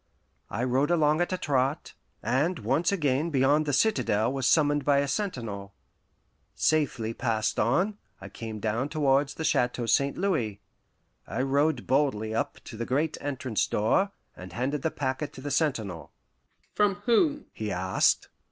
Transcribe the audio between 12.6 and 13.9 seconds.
to the great entrance